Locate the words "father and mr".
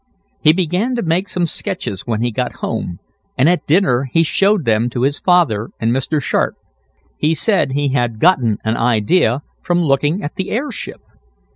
5.19-6.19